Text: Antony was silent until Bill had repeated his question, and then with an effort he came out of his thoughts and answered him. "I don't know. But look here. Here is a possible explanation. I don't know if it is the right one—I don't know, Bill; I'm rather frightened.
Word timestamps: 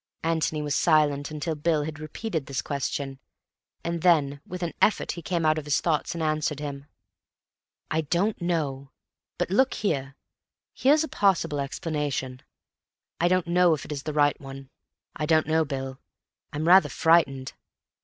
Antony 0.23 0.63
was 0.63 0.73
silent 0.73 1.29
until 1.29 1.53
Bill 1.53 1.83
had 1.83 1.99
repeated 1.99 2.47
his 2.47 2.63
question, 2.63 3.19
and 3.83 4.01
then 4.01 4.41
with 4.47 4.63
an 4.63 4.73
effort 4.81 5.11
he 5.11 5.21
came 5.21 5.45
out 5.45 5.59
of 5.59 5.65
his 5.65 5.79
thoughts 5.79 6.15
and 6.15 6.23
answered 6.23 6.59
him. 6.59 6.87
"I 7.91 8.01
don't 8.01 8.41
know. 8.41 8.89
But 9.37 9.51
look 9.51 9.75
here. 9.75 10.15
Here 10.73 10.95
is 10.95 11.03
a 11.03 11.07
possible 11.07 11.59
explanation. 11.59 12.41
I 13.19 13.27
don't 13.27 13.45
know 13.45 13.75
if 13.75 13.85
it 13.85 13.91
is 13.91 14.01
the 14.01 14.11
right 14.11 14.41
one—I 14.41 15.27
don't 15.27 15.45
know, 15.45 15.63
Bill; 15.65 15.99
I'm 16.51 16.67
rather 16.67 16.89
frightened. 16.89 17.53